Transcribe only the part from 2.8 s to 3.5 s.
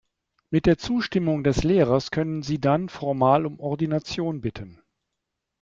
formal